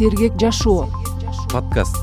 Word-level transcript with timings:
сергек 0.00 0.32
жашоо. 0.40 0.88
Подкаст. 1.52 1.96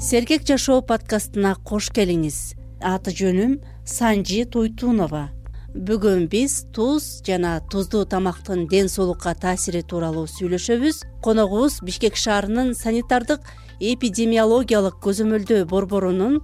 Сергек 0.00 0.42
жашоо 0.42 0.80
подкастына 0.82 1.52
кош 1.62 1.86
келиңиз. 1.94 2.56
Аты 2.82 3.14
жөнүм 3.14 3.52
санжи 3.86 4.40
туйтунова 4.42 5.28
бүгүн 5.70 6.26
биз 6.32 6.64
туз 6.74 7.22
жана 7.22 7.60
туздуу 7.70 8.02
тамактын 8.10 8.66
ден 8.66 8.90
соолукка 8.90 9.36
таасири 9.38 9.84
тууралуу 9.86 10.26
сүйлөшөбүз. 10.26 11.04
Коногубуз 11.22 11.78
бишкек 11.86 12.18
шаарынын 12.18 12.74
санитардык 12.74 13.46
эпидемиологиялык 13.78 14.98
көзөмөлдөө 14.98 15.70
борборунун 15.70 16.40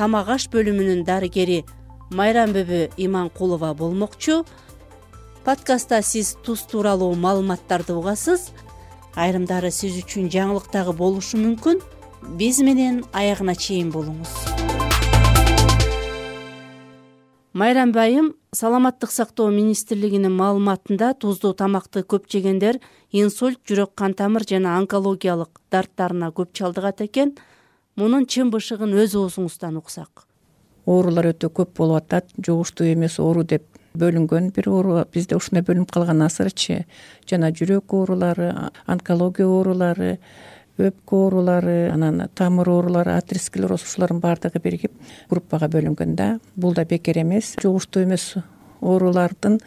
тамак 0.00 0.32
аш 0.38 0.48
бөлүмүнүн 0.48 1.04
дарыгери 1.04 1.66
майрамбүбү 2.08 2.86
иманкулова 2.96 3.74
болмокчу. 3.76 4.46
Подкастта 5.44 6.00
сиз 6.00 6.38
туз 6.40 6.64
тууралуу 6.72 7.12
маалыматтарды 7.20 7.92
угасыз 7.92 8.48
айрымдары 9.16 9.70
сиз 9.70 9.96
үчүн 10.02 10.30
жаңылык 10.32 10.70
дагы 10.72 10.92
болушу 10.96 11.38
мүмкүн. 11.38 11.80
Биз 12.38 12.60
менен 12.64 13.02
аягына 13.12 13.54
чейин 13.54 13.90
болуңуз. 13.94 14.32
Майрамби 17.54 18.00
айым 18.02 18.32
саламаттык 18.50 19.12
сактоо 19.14 19.50
министрлигинин 19.54 20.32
маалыматында 20.34 21.12
туздуу 21.22 21.52
тамакты 21.54 22.02
көп 22.02 22.26
жегендер 22.26 22.80
инсульт 23.12 23.60
жүрөк 23.68 23.92
кан 23.94 24.16
тамыр 24.18 24.42
жана 24.48 24.78
онкологиялык 24.80 25.60
дарттарына 25.70 26.32
көп 26.34 26.50
чалдыгат 26.52 27.04
экен. 27.06 27.36
Мунун 27.94 28.26
чын 28.26 28.50
бышыгын 28.50 28.96
өз 28.98 29.14
оозуңуздан 29.14 29.78
уксак. 29.78 30.24
Оорулар 30.84 31.30
өтө 31.30 31.52
көп 31.54 31.76
болуп 31.78 32.02
атат. 32.02 32.32
Жугуштуу 32.42 32.90
эмес 32.90 33.20
оору 33.22 33.44
деп 33.44 33.68
бөлүнгөн. 33.98 34.50
Бир 34.54 34.68
оору 34.70 34.98
бизде 35.14 35.36
ушундай 35.38 35.62
бөлүнүп 35.66 35.92
калган 35.94 36.24
азырчы 36.26 36.82
жана 37.30 37.52
жүрөк 37.54 37.94
оорулары 37.94 38.50
онкология 38.90 39.46
оорулары 39.46 40.16
өпкө 40.82 41.20
оорулары 41.28 41.76
анан 41.92 42.24
тамыр 42.34 42.72
оорулары 42.72 43.14
атеросклероз 43.14 43.86
ушулардын 43.86 44.20
баардыгы 44.24 44.58
биригип 44.64 44.98
группага 45.30 45.68
бөлүнгөн 45.70 46.16
да. 46.18 46.28
Бул 46.56 46.74
да 46.74 46.84
бекер 46.84 47.22
эмес. 47.22 47.54
Жугуштуу 47.62 48.02
эмес 48.02 48.32
оорулардын 48.80 49.60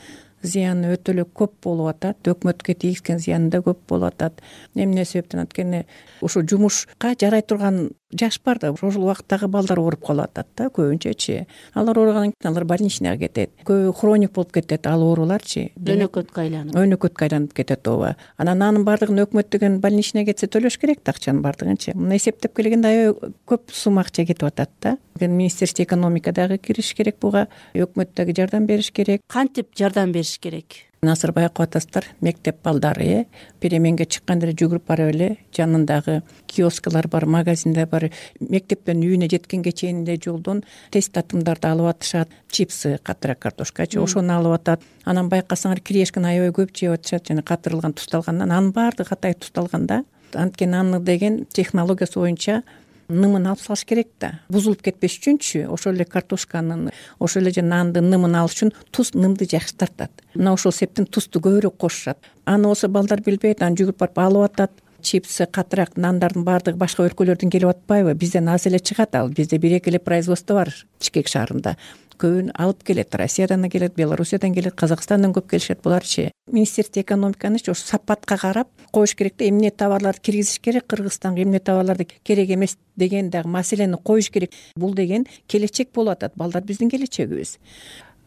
зыяны 0.43 0.91
өтө 0.97 1.15
эле 1.15 1.23
көп 1.23 1.55
болуп 1.63 1.93
атат. 1.93 2.19
Өкмөткө 2.27 2.75
тийгизген 2.75 3.23
зыяны 3.23 3.49
да 3.53 3.63
көп 3.63 3.79
болуп 3.87 4.11
атат. 4.11 4.43
Эмне 4.75 5.05
себептен 5.05 5.45
анткени 5.45 5.85
ушу 6.21 6.43
жумушка 6.43 7.15
жарай 7.19 7.41
турган 7.47 7.91
жаш 8.13 8.39
бар 8.43 8.59
да 8.59 8.71
ошол 8.71 9.03
убакыттагы 9.03 9.47
балдар 9.51 9.79
ооруп 9.79 10.05
калып 10.07 10.29
атат 10.29 10.47
да 10.55 10.67
көбүнчөчү. 10.71 11.45
Алар 11.75 11.99
ооругандан 11.99 12.33
кийин 12.33 12.51
алар 12.51 12.65
больничныйга 12.65 13.27
кетет. 13.27 13.51
Көбү 13.67 13.93
хроник 13.93 14.31
болуп 14.33 14.53
кетет 14.55 14.87
ал 14.87 15.03
ооруларчы. 15.03 15.71
Өнөкөткө 15.75 16.41
айланып. 16.45 16.75
Өнөкөткө 16.79 17.27
айланып 17.27 17.53
кетет 17.57 17.87
ооба. 17.87 18.15
Анан 18.37 18.63
анын 18.63 18.87
баардыгын 18.87 19.23
өкмөт 19.25 19.51
деген 19.51 19.79
больничныйга 19.83 20.31
кетсе 20.31 20.47
төлөш 20.47 20.79
керек 20.79 21.03
да 21.03 21.11
акчанын 21.11 21.43
баардыгынчы 21.43 21.95
мына 21.95 22.17
эсептеп 22.17 22.55
келгенде 22.55 22.87
аябай 22.87 23.33
көп 23.47 23.71
сумма 23.73 24.01
акча 24.07 24.25
кетип 24.25 24.47
атат 24.47 24.71
да. 24.81 24.97
Министерство 25.19 25.83
экономика 25.83 26.31
дагы 26.31 26.57
киришиш 26.57 26.95
керек 26.95 27.19
буга 27.19 27.47
өкмөт 27.73 28.15
дагы 28.15 28.35
жардам 28.37 28.65
бериш 28.67 28.91
керек. 28.91 29.21
Кантип 29.27 29.75
жардам 29.75 30.11
бериш 30.11 30.37
керек 30.39 30.86
азыр 31.01 31.31
атасыздар 31.35 32.05
мектеп 32.21 32.57
балдары 32.63 33.03
э 33.05 33.25
переменге 33.59 34.05
чыкканда 34.05 34.47
эле 34.47 34.55
жүгүрүп 34.55 34.85
барып 34.87 35.13
эле 35.13 35.37
жанындагы 35.53 36.23
киоскалар 36.47 37.07
бар 37.07 37.25
магазиндер 37.25 37.85
бар. 37.85 38.09
Мектептен 38.39 39.01
үйүнө 39.01 39.29
жеткенге 39.29 39.71
чейин 39.71 40.03
эле 40.03 40.17
жолдон 40.17 40.63
тест 40.91 41.13
татымдарды 41.13 41.67
алып 41.67 41.87
атышат. 41.95 42.29
Чипсы 42.49 42.99
катыраак 43.03 43.39
картошкачы 43.39 43.99
ошону 43.99 44.33
алып 44.33 44.53
атат. 44.59 44.81
Анан 45.05 45.29
байкасаңар 45.29 45.79
кирешкени 45.79 46.25
аябай 46.25 46.51
көп 46.51 46.73
жеп 46.73 46.97
атышат 46.97 47.27
жана 47.27 47.43
катырылган 47.43 47.93
туздалгандан 47.93 48.51
анын 48.51 48.71
баардыгы 48.71 49.09
катайып 49.09 49.39
туздалган 49.39 49.85
да 49.87 50.03
анткени 50.33 50.75
аны 50.75 50.99
деген 50.99 51.45
технологиясы 51.45 52.19
боюнча 52.19 52.63
нымын 53.09 53.47
алып 53.47 53.61
салыш 53.61 53.83
керек 53.87 54.09
да. 54.19 54.39
Бузулуп 54.49 54.81
кетпеш 54.85 55.17
үчүнчү 55.19 55.65
ошол 55.71 55.95
эле 55.95 56.05
картошканын 56.05 56.89
ошол 57.19 57.43
эле 57.43 57.53
жана 57.55 57.83
нандын 57.83 58.09
нымын 58.11 58.35
алыш 58.41 58.57
үчүн 58.57 58.73
туз 58.91 59.13
нымды 59.15 59.47
жакшы 59.49 59.77
тартат. 59.77 60.11
Мына 60.35 60.53
ошол 60.57 60.71
себептен 60.75 61.07
тузду 61.07 61.39
көбүрөөк 61.39 61.77
кошушат. 61.77 62.19
Аны 62.45 62.67
болсо 62.67 62.89
балдар 62.89 63.21
билбейт 63.23 63.61
анан 63.61 63.77
жүгүрүп 63.79 63.99
барып 64.03 64.19
алып 64.25 64.51
атат 64.51 64.71
чипсы 65.07 65.47
катыраак 65.47 65.95
нандардын 65.95 66.43
баардыгы 66.43 66.79
башка 66.79 67.05
өлкөлөрдөн 67.07 67.53
келип 67.53 67.71
атпайбы? 67.71 68.13
Бизден 68.13 68.49
аз 68.51 68.67
эле 68.67 68.79
чыгат 68.79 69.15
ал. 69.15 69.29
Бизде 69.29 69.57
бир 69.57 69.77
эки 69.79 69.89
эле 69.89 69.99
производство 69.99 70.59
бар 70.59 70.73
бишкек 70.99 71.31
шаарында. 71.31 71.77
Көбүн 72.17 72.49
алып 72.57 72.81
келет 72.83 73.13
россиядан 73.15 73.61
да 73.61 73.69
келет 73.69 73.93
белоруссиядан 73.95 74.55
келет 74.55 74.73
казакстандан 74.75 75.35
көп 75.37 75.51
келишет 75.51 75.83
буларчы. 75.85 76.31
Министерство 76.51 77.01
экономиканычы 77.01 77.71
ошо 77.71 77.85
сапатка 77.85 78.37
карап 78.41 78.67
коюш 78.91 79.13
керек 79.15 79.37
да 79.37 79.47
эмне 79.47 79.69
товарларды 79.69 80.21
киргизиш 80.21 80.59
керек 80.59 80.87
кыргызстанга 80.87 81.43
эмне 81.43 81.59
товарларды 81.59 82.07
керек 82.23 82.49
эмес 82.49 82.77
деген 82.95 83.29
дагы 83.29 83.49
маселени 83.49 84.01
коюш 84.03 84.31
керек. 84.31 84.51
Бул 84.75 84.95
деген 84.95 85.27
келечек 85.47 85.93
болуп 85.93 86.17
атат. 86.17 86.33
Балдар 86.35 86.63
биздин 86.63 86.89
келечегибиз 86.89 87.59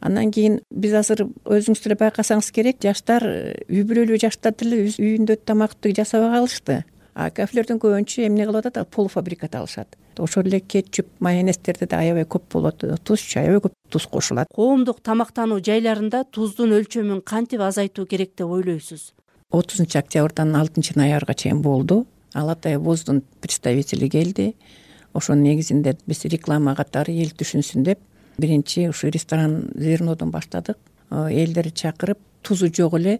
андан 0.01 0.31
кийин 0.33 0.61
биз 0.71 0.95
азыр 1.01 1.27
өзүңүз 1.45 1.85
деле 1.85 1.99
байкасаңыз 2.01 2.51
керек 2.57 2.81
жаштар 2.83 3.27
үй 3.69 3.85
бүлөлүү 3.85 4.21
жаштар 4.25 4.57
деле 4.57 4.87
үйүндө 4.89 5.41
тамакты 5.45 5.95
жасабай 5.97 6.33
калышты 6.39 6.83
а 7.15 7.31
кафелерден 7.35 7.81
көбүнчө 7.81 8.25
эмне 8.27 8.47
кылып 8.49 8.67
атат? 8.71 8.89
Полуфабрикат 8.95 9.55
алышат. 9.59 9.97
Ошол 10.19 10.47
эле 10.49 10.61
кетчуп 10.61 11.09
майонездерде 11.21 11.87
да 11.91 12.01
аябай 12.01 12.25
көп 12.25 12.47
болот 12.53 12.85
тузчу 13.05 13.41
аябай 13.41 13.61
көп 13.67 13.75
туз 13.91 14.07
кошулат. 14.07 14.49
Коомдук 14.55 15.01
тамактануу 15.05 15.61
жайларында 15.65 16.25
туздун 16.33 16.75
өлчөмүн 16.79 17.23
кантип 17.27 17.61
азайтуу 17.61 18.07
керек 18.07 18.35
деп 18.39 18.47
ойлойсуз? 18.47 19.13
Отузунчу 19.51 19.99
октябрдан 19.99 20.55
алтынчы 20.57 20.97
ноябрга 20.97 21.35
чейин 21.35 21.63
болду. 21.63 22.07
Ал 22.35 22.51
атай 22.51 22.79
вуздун 22.79 23.23
представители 23.41 24.09
келди. 24.09 24.55
Ошонун 25.13 25.45
негизинде 25.45 25.97
биз 26.07 26.25
реклама 26.25 26.77
катары 26.77 27.13
эл 27.13 27.35
түшүнсүн 27.35 27.85
деп 27.85 27.99
биринчи 28.41 28.89
ушу 28.89 29.11
ресторан 29.11 29.71
зернодон 29.75 30.31
баштадык. 30.31 30.79
Элдерди 31.11 31.75
чакырып 31.75 32.19
тузу 32.43 32.71
жок 32.73 32.95
эле 32.99 33.19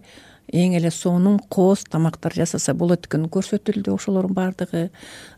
эң 0.51 0.75
эле 0.75 0.91
сонун 0.91 1.39
кооз 1.49 1.85
тамактар 1.87 2.33
жасаса 2.35 2.73
болот 2.75 3.05
экенин 3.07 3.29
көрсөтүлдү 3.31 3.93
ошолордун 3.95 4.35
баардыгы. 4.35 4.89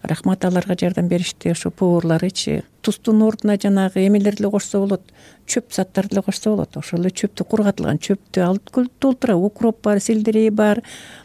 Рахмат 0.01 0.45
аларга 0.45 0.75
жардам 0.79 1.07
беришти 1.07 1.51
ошо 1.51 1.69
поварларычы 1.69 2.63
туздун 2.81 3.21
ордуна 3.21 3.57
жанагы 3.61 4.07
эмелерди 4.07 4.41
эле 4.41 4.49
кошсо 4.51 4.79
болот 4.79 5.01
чөп 5.45 5.71
заттарды 5.71 6.15
эле 6.15 6.23
кошсо 6.23 6.55
болот. 6.55 6.77
Ошол 6.77 7.01
эле 7.01 7.11
чөптү 7.11 7.45
кургатылган 7.45 8.01
чөптү 8.01 8.41
алып 8.41 8.73
толтура 8.99 9.37
укроп 9.37 9.83
бар 9.83 10.01
сельдерей 10.01 10.49
бар 10.49 10.81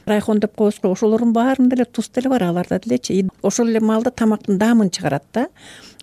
райхон 0.06 0.40
деп 0.40 0.54
коебуз 0.54 0.80
го 0.82 0.92
ошолордун 0.92 1.32
баарында 1.32 1.76
эле 1.76 1.84
туз 1.86 2.10
деле 2.10 2.28
бар 2.28 2.44
аларда 2.50 2.78
делечи 2.84 3.24
ошол 3.42 3.68
эле 3.68 3.80
маалда 3.80 4.10
тамактын 4.10 4.58
даамын 4.58 4.90
чыгарат 4.90 5.24
да 5.32 5.48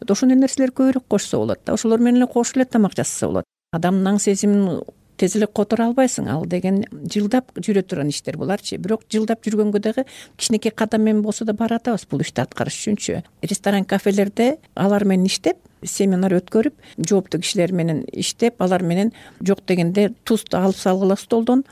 ошондой 0.09 0.37
нерселерди 0.37 0.73
көбүрөөк 0.73 1.07
кошсо 1.07 1.37
болот 1.37 1.59
да. 1.65 1.73
Ошолор 1.73 1.99
менен 1.99 2.23
эле 2.23 2.27
кошуп 2.27 2.57
эле 2.57 2.65
тамак 2.65 2.97
жасаса 2.97 3.27
болот. 3.27 3.45
Адамдын 3.75 4.15
аң 4.15 4.19
сезимин 4.19 4.81
тез 5.17 5.35
эле 5.35 5.47
которо 5.47 5.89
албайсың. 5.89 6.27
Ал 6.31 6.45
деген 6.45 6.83
жылдап 7.11 7.51
жүрө 7.55 7.83
турган 7.83 8.09
иштер 8.11 8.37
буларчы 8.37 8.77
бирок 8.77 9.05
жылдап 9.11 9.45
жүргөнгө 9.45 9.79
дагы 9.79 10.05
кичинекей 10.37 10.71
кадам 10.71 11.05
менен 11.07 11.21
болсо 11.23 11.45
да 11.45 11.53
бара 11.53 11.79
атабыз 11.79 12.07
бул 12.09 12.21
ишти 12.21 12.41
аткарыш 12.41 12.81
үчүнчү. 12.81 13.21
Ресторан 13.41 13.85
кафелерде 13.85 14.57
алар 14.75 15.05
менен 15.05 15.27
иштеп 15.29 15.57
семинар 15.83 16.35
өткөрүп 16.39 16.75
жооптуу 16.97 17.41
кишилер 17.41 17.73
менен 17.73 18.03
иштеп 18.11 18.61
алар 18.61 18.83
менен 18.83 19.13
жок 19.41 19.65
дегенде 19.67 20.11
тузду 20.23 20.57
алып 20.57 20.77
салгыла 20.77 21.17
столдон. 21.19 21.63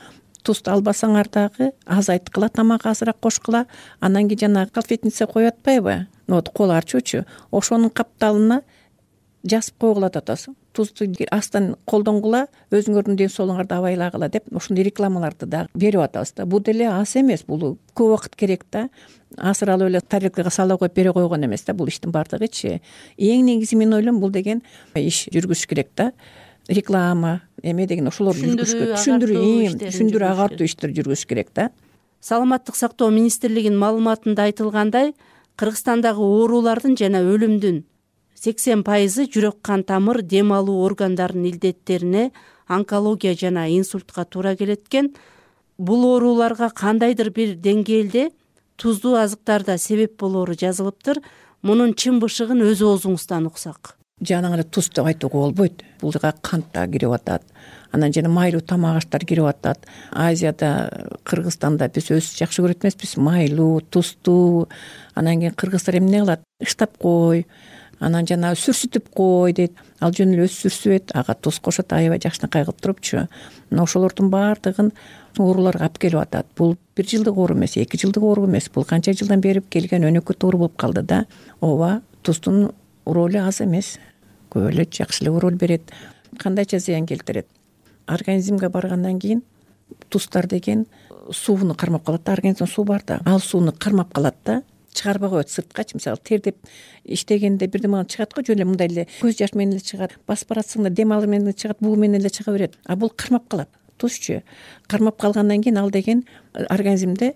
Тузду 0.44 0.70
албасаңар 0.74 1.30
дагы 1.32 1.72
азайткыла 1.86 2.50
тамак 2.50 2.86
азыраак 2.86 3.20
кошкула. 3.20 3.64
Анан 4.00 4.28
кийин 4.28 4.40
жанагы 4.48 4.70
калфетница 4.70 5.26
коюп 5.26 5.54
атпайбы? 5.54 6.06
Вот 6.26 6.50
кол 6.50 6.70
арчуучу. 6.70 7.24
Ошонун 7.50 7.90
капталына 7.90 8.62
жазып 9.44 9.78
койгула 9.78 10.10
деп 10.10 10.22
атабыз 10.22 10.48
тузду 10.74 11.06
астан 11.32 11.74
колдонгула 11.88 12.46
өзүңөрдүн 12.74 13.16
ден 13.18 13.30
соолугуңарды 13.32 13.76
абайлагыла 13.76 14.28
деп 14.32 14.48
ошондой 14.54 14.84
рекламаларды 14.88 15.46
дагы 15.46 15.68
берип 15.74 16.02
атабыз 16.02 16.34
да. 16.36 16.46
Бул 16.46 16.60
деле 16.60 16.88
аз 16.90 17.14
эмес 17.16 17.44
бул 17.46 17.78
көп 17.94 18.10
убакыт 18.10 18.36
керек 18.36 18.66
да. 18.72 18.88
Азыр 19.38 19.74
алып 19.74 19.88
эле 19.88 20.00
тарелкага 20.00 20.50
сала 20.50 20.78
коюп 20.78 20.94
бере 20.94 21.12
койгон 21.12 21.44
эмес 21.46 21.64
да 21.64 21.74
бул 21.74 21.88
иштин 21.88 22.12
баардыгычы 22.12 22.80
эң 23.18 23.44
негизи 23.46 23.76
мен 23.76 23.94
ойлойм 23.94 24.20
бул 24.20 24.30
деген 24.30 24.62
иш 24.94 25.28
жүргүзүш 25.32 25.68
керек 25.68 25.94
да. 25.96 26.12
Реклама 26.68 27.42
эме 27.62 27.86
деген 27.86 28.08
ошолорду 28.08 28.40
жүргүзүш 28.40 28.74
керек. 28.74 28.98
түшүндүрүү 28.98 29.78
түшүндүрүү 29.86 30.28
агартуу 30.28 30.66
иштер 30.66 30.90
жүргүзүш 30.90 31.26
керек 31.28 31.54
да. 31.54 31.70
Саламаттык 32.20 32.76
сактоо 32.76 33.10
министрлигинин 33.12 33.78
маалыматында 33.78 34.48
айтылгандай 34.48 35.12
кыргызстандагы 35.60 36.24
оорулардын 36.24 36.96
жана 36.96 37.20
өлүмдүн 37.20 37.82
сексен 38.44 38.82
пайызы 38.84 39.24
жүрөк 39.32 39.62
кан 39.62 39.84
тамыр 39.88 40.22
дем 40.22 40.52
алуу 40.52 40.84
органдарынын 40.84 41.50
илдеттерине 41.52 42.30
онкология 42.68 43.34
жана 43.34 43.68
инсультка 43.70 44.24
туура 44.24 44.56
келет 44.56 44.86
экен 44.88 45.14
бул 45.78 46.04
ооруларга 46.12 46.70
кандайдыр 46.70 47.30
бир 47.30 47.56
деңгээлде 47.56 48.30
туздуу 48.76 49.16
азыктар 49.16 49.64
да 49.64 49.78
себеп 49.78 50.18
болоору 50.20 50.54
жазылыптыр. 50.54 51.22
Мунун 51.62 51.94
чын 51.94 52.18
бышыгын 52.20 52.60
өз 52.66 52.82
оозуңуздан 52.84 53.46
уксак. 53.48 53.94
Жанагындай 54.20 54.68
туз 54.68 54.90
деп 54.90 55.06
айтууга 55.08 55.46
болбойт. 55.46 55.82
Бул 56.00 56.12
жака 56.12 56.34
кант 56.42 56.66
да 56.74 56.86
кирип 56.86 57.14
атат 57.16 57.42
анан 57.94 58.12
жана 58.12 58.28
майлуу 58.28 58.60
тамак 58.60 58.98
аштар 58.98 59.24
кирип 59.24 59.46
атат. 59.46 59.86
Азияда 60.10 60.90
кыргызстанда 61.24 61.88
биз 61.94 62.10
өзүбүз 62.10 62.34
жакшы 62.40 62.62
көрөт 62.64 62.84
эмеспизби 62.84 63.22
майлуу 63.22 63.80
тузтуу 63.80 64.68
анан 65.14 65.40
кийин 65.40 65.54
кыргыздар 65.54 65.98
эмне 65.98 66.20
кылат? 66.20 66.42
Ыштап 66.60 66.98
кой 66.98 67.46
анан 68.04 68.26
жанагы 68.28 68.58
сүрсүтүп 68.60 69.08
кой 69.16 69.54
дейт. 69.56 69.78
Ал 70.00 70.12
жөн 70.12 70.34
эле 70.34 70.44
өзү 70.46 70.68
сүрсүбөйт. 70.68 71.14
Ага 71.16 71.34
туз 71.34 71.58
кошот 71.64 71.92
аябай 71.96 72.20
жакшынакай 72.22 72.66
кылып 72.66 72.80
турупчу 72.82 73.24
мына 73.70 73.84
ошолордун 73.86 74.30
баардыгын 74.30 74.92
ооруларга 75.38 75.86
алып 75.86 75.98
келип 76.02 76.20
атат. 76.20 76.46
Бул 76.56 76.76
бир 76.96 77.08
жылдык 77.08 77.36
оору 77.36 77.56
эмес 77.56 77.76
эки 77.76 78.00
жылдык 78.00 78.22
оору 78.22 78.46
эмес. 78.46 78.68
Бул 78.74 78.84
канча 78.84 79.12
жылдан 79.12 79.40
бери 79.40 79.62
келген 79.62 80.04
өнөкөт 80.10 80.44
оору 80.44 80.58
болуп 80.66 80.76
калды 80.76 81.02
да. 81.02 81.24
Ооба 81.60 82.02
туздун 82.22 82.72
ролу 83.06 83.40
аз 83.40 83.60
эмес. 83.60 83.98
Көп 84.50 84.70
эле 84.70 84.86
жакшы 84.90 85.24
эле 85.24 85.38
роль 85.38 85.56
берет. 85.56 85.90
Кандайча 86.38 86.78
зыян 86.78 87.06
келтирет? 87.06 87.46
Организмге 88.06 88.68
баргандан 88.68 89.18
кийин 89.18 89.42
туздар 90.08 90.46
деген 90.46 90.86
сууну 91.32 91.74
кармап 91.74 92.04
калат 92.04 92.24
да. 92.24 92.32
Организмде 92.32 92.70
суу 92.70 92.84
бар 92.84 93.02
да. 93.06 93.20
Ал 93.24 93.40
сууну 93.40 93.72
кармап 93.72 94.12
калат 94.12 94.36
да 94.44 94.62
чыгарбай 94.94 95.30
коет 95.30 95.50
сырткачы. 95.50 95.96
Мисалы 95.98 96.18
тердеп 96.22 96.56
иштегенде 97.04 97.66
бирдеме 97.66 98.04
чыгат 98.04 98.34
го 98.34 98.42
жөн 98.42 98.56
эле 98.56 98.64
мындай 98.64 98.88
эле 98.88 99.06
көз 99.20 99.38
жаш 99.38 99.54
менен 99.54 99.76
эле 99.76 99.84
чыгат 99.84 100.16
басып 100.26 100.54
баратсаң 100.54 100.88
да 100.88 100.90
дем 100.90 101.12
алуу 101.12 101.28
менен 101.28 101.50
эле 101.50 101.54
чыгат 101.54 101.80
буу 101.80 101.96
менен 101.96 102.20
эле 102.20 102.30
чыга 102.30 102.52
берет. 102.52 102.78
А 102.86 102.96
бул 102.96 103.10
кармап 103.10 103.48
калат. 103.48 103.68
Тузчу 103.98 104.42
кармап 104.86 105.20
калгандан 105.20 105.62
кийин 105.62 105.78
ал 105.78 105.90
деген 105.90 106.24
организмде 106.70 107.34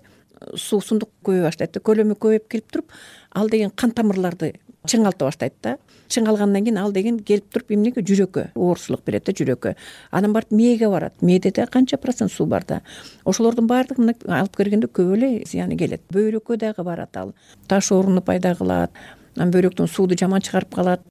суусундук 0.55 1.11
көбөйө 1.23 1.45
баштайт 1.47 1.75
да 1.75 1.81
көлөмү 1.83 2.15
көбөйүп 2.19 2.47
келип 2.51 2.71
туруп 2.71 2.91
ал 3.35 3.49
деген 3.51 3.71
кан 3.71 3.91
тамырларды 3.91 4.53
чыңалта 4.87 5.27
баштайт 5.27 5.53
да. 5.63 5.77
Чыңалгандан 6.09 6.63
кийин 6.63 6.77
ал 6.81 6.91
деген 6.91 7.19
келип 7.19 7.51
туруп 7.53 7.71
эмнеге? 7.75 8.01
Жүрөккө. 8.01 8.49
Оорчулук 8.55 9.03
берет 9.05 9.25
да 9.27 9.33
жүрөккө. 9.35 9.75
Анан 10.11 10.33
барып 10.33 10.51
мээге 10.55 10.89
барат. 10.89 11.21
Мээде 11.21 11.51
да 11.51 11.67
канча 11.67 11.97
процент 11.97 12.31
суу 12.31 12.47
бар 12.47 12.63
да. 12.67 12.81
Ошолордун 13.25 13.67
баардыгы 13.67 14.01
мына 14.01 14.15
алып 14.39 14.55
келгенде 14.57 14.87
көп 14.87 15.13
эле 15.17 15.31
зыяны 15.45 15.77
келет. 15.77 16.01
Бөйрөккө 16.13 16.57
дагы 16.57 16.83
барат 16.83 17.17
ал. 17.17 17.33
Таш 17.67 17.91
ооруну 17.91 18.21
пайда 18.21 18.55
кылат. 18.55 18.91
Анан 19.35 19.51
бөйрөктөн 19.53 19.87
сууду 19.87 20.17
жаман 20.17 20.41
чыгарып 20.41 20.73
калат. 20.75 21.03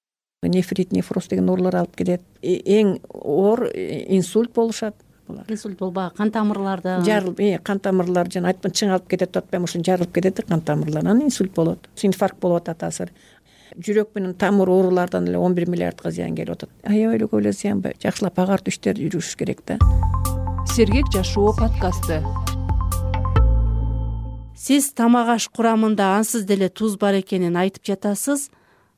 Нефрит 0.42 0.92
нефроз 0.92 1.28
деген 1.28 1.48
оорулар 1.50 1.82
алып 1.82 1.96
келет. 1.96 2.22
Э, 2.42 2.56
эң 2.80 2.98
оор 3.12 3.68
э, 3.74 4.06
инсульт 4.16 4.54
болушат. 4.54 4.94
Инсульт 5.48 5.78
болбогу 5.78 6.14
кан 6.16 6.30
тамырларды 6.32 6.94
жарылып 7.04 7.40
э, 7.44 7.58
кан 7.62 7.80
тамырлар 7.84 8.30
жана 8.32 8.48
айттым 8.48 8.72
чыңалып 8.72 9.10
кетет 9.10 9.34
деп 9.34 9.42
атпаймынбы 9.42 9.68
ошо 9.68 9.82
жарылып 9.84 10.14
кетет 10.14 10.36
да 10.36 10.42
кан 10.42 10.62
тамырлар. 10.62 11.02
Анан 11.04 11.26
инсульт 11.26 11.52
болот. 11.54 11.88
Инфаркт 12.02 12.38
болуп 12.40 12.62
атат 12.62 12.86
азыр 12.88 13.10
жүрөк 13.78 14.14
менен 14.14 14.34
тамыр 14.34 14.70
оорулардан 14.70 15.28
эле 15.28 15.38
он 15.38 15.54
бир 15.54 15.68
миллиардга 15.70 16.10
зыян 16.10 16.34
келип 16.34 16.56
атат. 16.56 16.70
Аябай 16.84 17.16
эле 17.16 17.26
көп 17.26 17.40
эле 17.40 17.52
зыян 17.52 17.82
жакшылап 18.02 18.38
агартуу 18.38 18.72
иштери 18.72 19.08
жүрүш 19.08 19.36
керек 19.38 19.62
да. 19.66 19.78
Сергек 20.74 21.06
жашоо 21.14 21.54
подкасты. 21.56 22.22
Сиз 24.56 24.90
тамак 24.92 25.28
аш 25.36 25.48
курамында 25.48 26.16
ансыз 26.18 26.44
деле 26.44 26.68
туз 26.68 26.96
бар 26.98 27.20
экенин 27.20 27.56
айтып 27.56 27.84
жатасыз. 27.84 28.50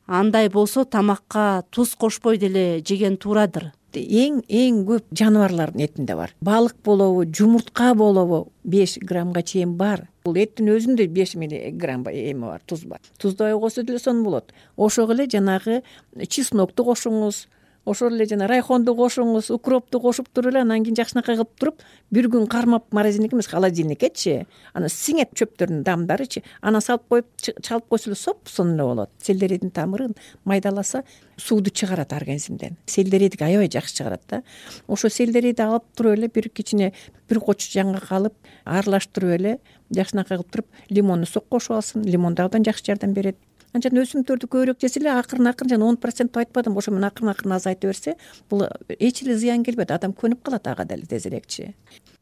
Андай 0.07 0.49
болсо 0.49 0.85
тамакка 0.85 1.63
туз 1.71 1.95
кошпой 1.95 2.39
деле 2.39 2.81
жеген 2.81 3.17
туурадыр 3.17 3.73
эң 3.99 4.43
эң 4.47 4.85
көп 4.87 5.07
жаныбарлардын 5.17 5.85
этинде 5.87 6.15
бар. 6.17 6.35
Балык 6.41 6.77
болобу 6.85 7.25
жумуртка 7.25 7.95
болобу 7.95 8.53
беш 8.65 8.99
граммга 8.99 9.43
чейин 9.43 9.75
бар. 9.77 10.07
Бул 10.25 10.37
эттин 10.37 10.71
өзүндө 10.71 11.09
беш 11.09 11.35
миллиграмм 11.35 12.05
эми 12.13 12.47
бар 12.47 12.61
туз 12.67 12.85
бар. 12.85 13.01
Туздубай 13.19 13.59
койсо 13.59 13.83
деле 13.83 13.99
сонун 13.99 14.25
болот. 14.25 14.53
Ошого 14.77 15.13
эле 15.13 15.27
жанагы 15.27 15.83
чеснокту 16.29 16.85
кошуңуз 16.85 17.47
ошол 17.85 18.15
эле 18.15 18.27
жана 18.29 18.47
райхонду 18.49 18.95
кошуңуз 18.95 19.51
укропту 19.55 20.01
кошуп 20.01 20.29
туруп 20.29 20.53
эле 20.53 20.61
анан 20.61 20.85
кийин 20.85 20.97
жакшынакай 20.97 21.37
кылып 21.37 21.53
туруп 21.59 21.83
бир 22.11 22.29
күн 22.33 22.47
кармап 22.51 22.93
морозильникке 22.93 23.37
эмес 23.37 23.49
холодильниккечи 23.49 24.47
анан 24.75 24.93
сиңет 24.93 25.33
чөптөрдүн 25.39 25.83
дамдарычы 25.87 26.43
анан 26.61 26.85
салып 26.85 27.09
коюп 27.09 27.27
чалып 27.41 27.89
койсо 27.89 28.11
эле 28.11 28.17
сонун 28.17 28.75
эле 28.75 28.85
болот. 28.85 29.11
Сельдерейдин 29.23 29.71
тамырын 29.71 30.15
майдаласа 30.45 31.05
сууду 31.37 31.71
чыгарат 31.71 32.13
организмден. 32.13 32.77
Сельдерейдики 32.87 33.45
аябай 33.45 33.71
жакшы 33.71 33.97
чыгарат 33.97 34.23
да. 34.29 34.43
Ошо 34.87 35.09
сельдерейди 35.09 35.63
алып 35.63 35.85
туруп 35.97 36.19
эле 36.19 36.29
бир 36.29 36.49
кичине 36.49 36.93
бир 37.29 37.41
коч 37.41 37.71
жаңгак 37.75 38.11
алып 38.11 38.35
аралаштырып 38.65 39.39
эле 39.39 39.59
жакшынакай 39.91 40.39
кылып 40.39 40.51
туруп 40.51 40.67
лимонный 40.91 41.27
сок 41.27 41.49
кошуп 41.49 41.79
алсын. 41.79 42.05
Лимон 42.05 42.35
да 42.35 42.45
абдан 42.45 42.65
жакшы 42.65 42.85
жардам 42.85 43.15
берет 43.15 43.37
анан 43.75 44.01
өсүмдүктөрдү 44.03 44.49
көбүрөөк 44.51 44.81
жесе 44.83 45.01
эле 45.01 45.13
акырын 45.15 45.51
акырын 45.51 45.75
жана 45.75 45.87
он 45.87 45.97
процент 46.01 46.33
деп 46.33 46.41
айтпадымбы 46.43 46.81
ошо 46.83 46.91
менен 46.91 47.07
акырын 47.07 47.31
акырын 47.31 47.55
азайта 47.55 47.87
берсе 47.87 48.17
бул 48.51 48.65
эч 48.99 49.23
эле 49.23 49.37
зыян 49.39 49.65
келбейт 49.65 49.93
адам 49.95 50.13
көнүп 50.13 50.43
калат 50.43 50.67
ага 50.67 50.85
деле 50.85 51.07
тезирээкчи. 51.07 51.75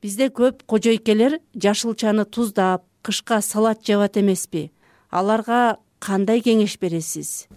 Бизде 0.03 0.29
көп 0.29 0.65
кожойкелер 0.67 1.39
жашылчаны 1.55 2.27
туздап 2.27 2.85
кышка 3.03 3.41
салат 3.41 3.81
жабат 3.87 4.19
эмеспи. 4.21 4.71
Аларга 5.11 5.79
кандай 5.99 6.43
кеңеш 6.45 6.79
бересиз? 6.79 7.49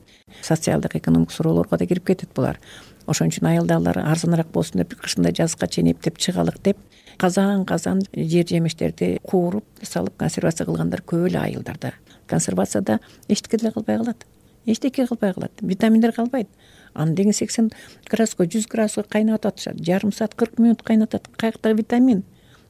Социалдык 0.42 0.96
экономикалык 0.96 1.36
суроолорго 1.36 1.78
да 1.78 1.86
кирип 1.86 2.08
кетет 2.08 2.32
булар. 2.34 2.60
Ошон 3.08 3.28
үчүн 3.28 3.50
аялдар 3.50 3.98
арзаныраак 4.00 4.54
болсун 4.54 4.80
деп 4.82 4.96
кышында 4.96 5.34
жазга 5.36 5.68
чейин 5.68 5.92
эптеп 5.92 6.18
чыгалык 6.18 6.62
деп 6.64 6.78
казан 7.18 7.66
казан 7.66 8.02
жер 8.16 8.48
жемиштерди 8.48 9.20
кууруп 9.28 9.66
салып 9.84 10.16
консервация 10.18 10.66
кылгандар 10.66 11.04
көп 11.06 11.28
эле 11.28 11.40
айылдарда 11.42 11.94
консервацияда 12.32 13.00
эчтеке 13.28 13.58
деле 13.58 13.72
калбай 13.72 13.98
калат. 13.98 14.26
Эчтеке 14.66 15.08
калбай 15.08 15.34
калат. 15.34 15.52
Витаминдер 15.62 16.14
калбайт. 16.14 16.48
Аны 16.94 17.16
деген 17.16 17.34
сексен 17.34 17.72
градуска 18.10 18.46
жүз 18.46 18.68
градуска 18.72 19.04
кайнатып 19.04 19.52
атышат. 19.54 19.80
Жарым 19.80 20.12
саат 20.12 20.36
кырк 20.36 20.60
мүнөт 20.60 20.84
кайнатат 20.84 21.28
каяктагы 21.38 21.82
витамин 21.84 22.24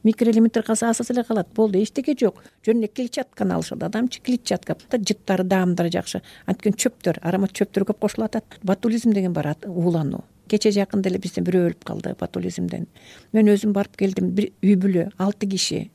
микроэлементтер 0.04 0.64
калса 0.66 0.88
аз 0.90 1.00
аз 1.00 1.10
эле 1.10 1.24
калат. 1.24 1.48
Болду 1.54 1.78
эчтеке 1.78 2.16
жок. 2.18 2.42
Жөн 2.66 2.82
эле 2.82 2.88
клетчатканы 2.88 3.54
алышат. 3.54 3.82
Адамчы 3.82 4.20
клетчатка. 4.20 4.76
Жыттары 4.90 5.44
даамдары 5.44 5.90
жакшы. 5.90 6.22
Анткени 6.46 6.76
чөптөр 6.76 7.22
аромат 7.22 7.52
чөптөр 7.52 7.86
көп 7.92 8.02
кошулуп 8.02 8.30
атат 8.30 8.58
ботулизм 8.62 9.12
деген 9.12 9.32
бар 9.32 9.54
уулануу 9.66 10.24
кечээ 10.52 10.74
жакында 10.82 11.08
эле 11.08 11.20
бизден 11.22 11.46
бирөө 11.46 11.70
өлүп 11.70 11.84
калды 11.88 12.12
ботулизмден. 12.20 12.86
Мен 13.32 13.48
өзүм 13.48 13.72
барып 13.72 13.96
келдим 13.96 14.32
бир 14.36 14.50
үй 14.60 14.76
бүлө 14.76 15.08
алты 15.16 15.48
киши 15.48 15.86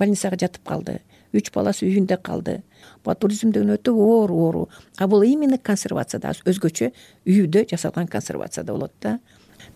больницага 0.00 0.38
жатып 0.40 0.64
калды 0.64 1.00
үч 1.32 1.50
баласы 1.54 1.86
үйүндө 1.86 2.18
калды. 2.22 2.60
Ботулизм 3.04 3.52
деген 3.52 3.76
өтө 3.76 3.94
оор. 3.94 4.30
Оору 4.30 4.68
а 4.98 5.06
бул 5.06 5.22
именно 5.22 5.58
консервацияда 5.58 6.34
өзгөчө 6.44 6.92
үйдө 7.26 7.66
жасалган 7.70 8.08
консервацияда 8.08 8.72
болот 8.72 8.92
да. 9.00 9.18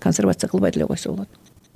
Консервация 0.00 0.48
кылбай 0.48 0.72
деле 0.72 0.86
койсо 0.86 1.12
болот. 1.12 1.28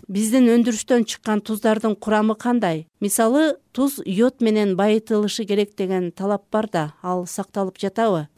Биздин 0.09 0.49
өндүрүштөн 0.49 1.05
чыккан 1.05 1.43
туздардын 1.45 1.95
курамы 1.95 2.35
кандай? 2.35 2.87
Мисалы 3.01 3.59
туз 3.73 3.99
йод 4.07 4.41
менен 4.41 4.73
байытылышы 4.77 5.45
керек 5.45 5.77
деген 5.77 6.13
талап 6.13 6.47
бар 6.51 6.69
да 6.73 6.85
ал 7.03 7.27
сакталып 7.27 7.77
жатабы? 7.77 8.29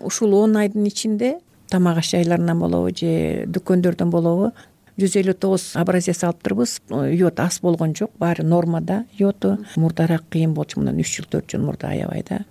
Ушул 0.00 0.34
он 0.34 0.56
айдын 0.56 0.86
ичинде 0.88 1.36
тамак 1.68 1.98
аш 1.98 2.14
жайларынан 2.14 2.58
болобу 2.58 2.94
же 2.96 3.44
дүкөндөрдөн 3.44 4.10
болобу 4.10 4.52
жүз 5.00 5.16
элүү 5.20 5.34
тогуз 5.40 5.64
образец 5.76 6.22
алып 6.24 6.42
турбуз. 6.44 6.78
Йод 6.88 7.40
аз 7.40 7.60
болгон 7.60 7.94
жок 7.96 8.14
баары 8.18 8.44
нормада 8.44 9.04
йоду 9.18 9.56
мурдараак 9.76 10.24
кыйын 10.32 10.54
болчу 10.56 10.80
мындан 10.80 11.00
үч 11.00 11.18
жыл 11.18 11.28
төрт 11.30 11.52
жыл 11.52 11.66
мурда 11.66 11.90
аябай 11.92 12.24
да. 12.28 12.44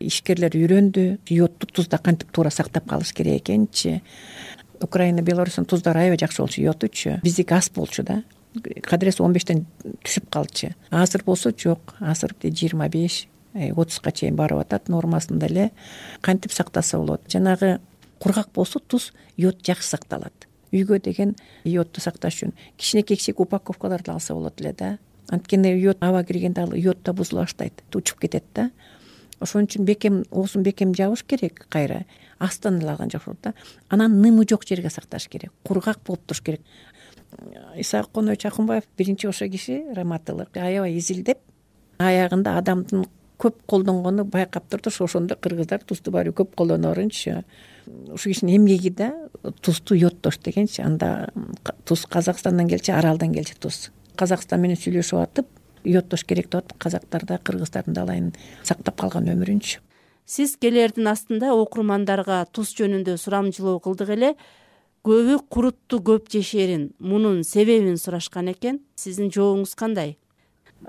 Ишкерлер 0.00 0.56
үйрөндү 0.56 1.18
йодду 1.28 1.68
тузда 1.68 1.98
кантип 1.98 2.32
туура 2.32 2.50
сактап 2.50 2.88
калыш 2.88 3.12
керек 3.12 3.42
экенинчи 3.42 4.02
украина 4.82 5.22
беларустун 5.22 5.66
туздары 5.68 6.06
аябай 6.06 6.18
жакшы 6.20 6.42
болчу 6.42 6.62
йодучу 6.62 7.18
биздики 7.22 7.52
аз 7.52 7.68
болчу 7.70 8.02
да. 8.02 8.22
Кадыресе 8.82 9.22
он 9.22 9.32
бештен 9.32 9.66
түшүп 9.84 10.30
калчу 10.30 10.72
азыр 10.90 11.24
болсо 11.24 11.52
жок 11.52 11.96
азыр 12.00 12.34
жыйырма 12.40 12.88
беш 12.88 13.26
э, 13.52 13.72
отузга 13.72 14.12
чейин 14.12 14.36
барып 14.36 14.64
атат 14.64 14.88
нормасында 14.88 15.46
эле 15.46 15.70
кантип 16.22 16.52
сактаса 16.52 16.98
болот. 16.98 17.22
Жанагы 17.28 17.78
кургак 18.18 18.48
болсо 18.54 18.80
туз 18.80 19.12
йод 19.36 19.60
жакшы 19.66 19.88
сакталат 19.88 20.48
үйгө 20.74 20.98
деген 21.02 21.34
йодду 21.64 22.02
сакташ 22.02 22.40
үчүн. 22.40 22.54
Кичинекей 22.76 23.16
кичинекей 23.16 23.44
упаковкаларды 23.46 24.12
алса 24.12 24.34
болот 24.34 24.60
эле 24.60 24.72
да. 24.72 24.98
Анткени 25.30 25.72
йод 25.78 25.98
аба 26.00 26.24
киргенде 26.24 26.62
ал 26.62 26.74
йод 26.74 27.02
да 27.04 27.12
бузула 27.12 27.42
баштайт 27.42 27.82
учуп 27.94 28.20
кетет 28.20 28.44
да. 28.54 28.70
Ошон 29.40 29.64
үчүн 29.64 29.84
бекем 29.84 30.24
оозун 30.30 30.62
бекем 30.62 30.94
жабыш 30.94 31.24
керек 31.24 31.66
кайра. 31.68 32.04
Астан 32.38 32.80
эле 32.80 32.90
алган 32.90 33.10
жакшы 33.10 33.30
болот 33.30 33.42
да. 33.42 33.54
Анан 33.88 34.20
нымы 34.20 34.46
жок 34.48 34.66
жерге 34.66 34.90
сакташ 34.90 35.28
керек 35.28 35.52
кургак 35.62 36.00
болуп 36.06 36.26
туруш 36.26 36.42
керек. 36.42 36.60
Исаак 37.76 38.10
конович 38.10 38.46
акунбаев 38.46 38.84
биринчи 38.98 39.26
ошо 39.26 39.48
киши 39.48 39.84
раматылык. 39.94 40.56
Аябай 40.56 40.98
изилдеп 40.98 41.38
аягында 41.98 42.58
адамдын 42.58 43.06
көп 43.44 43.60
колдонгону 43.66 44.24
байкап 44.24 44.68
турду. 44.70 44.90
Ошондо 45.04 45.36
кыргыздар 45.36 45.84
тузду 45.84 46.10
баары 46.10 46.32
бир 46.32 46.42
көп 46.42 46.54
колдоно 46.56 46.94
ушул 48.12 48.32
кишинин 48.32 48.56
эмгеги 48.56 48.90
да 48.90 49.12
тузду 49.60 49.94
йоддош 49.94 50.38
дегенчи 50.38 50.80
анда 50.82 51.28
туз 51.84 52.06
казакстандан 52.06 52.68
келчү 52.68 52.94
аралдан 52.96 53.34
келчү 53.34 53.58
туз 53.60 53.90
казакстан 54.16 54.62
менен 54.62 54.78
сүйлөшүп 54.80 55.20
атып 55.20 55.46
йоддош 55.84 56.24
керек 56.24 56.48
деп 56.48 56.62
атып 56.62 56.78
казактар 56.78 57.26
да 57.28 57.38
кыргыздардын 57.38 57.94
да 57.94 58.02
алайын 58.06 58.32
сактап 58.62 58.96
калган 59.00 59.28
өмүрүнчү. 59.28 59.80
Сиз 60.24 60.56
келердин 60.56 61.06
астында 61.10 61.52
окурмандарга 61.52 62.44
туз 62.52 62.72
жөнүндө 62.78 63.18
сурамжылоо 63.20 63.80
кылдык 63.84 64.14
эле 64.16 64.34
көбү 65.04 65.42
курутту 65.50 66.00
көп 66.00 66.30
жешерин. 66.32 66.92
Мунун 66.98 67.44
себебин 67.44 67.98
сурашкан 68.00 68.48
экен? 68.54 68.80
Сиздин 68.96 69.28
жообуңуз 69.28 69.74
кандай 69.76 70.16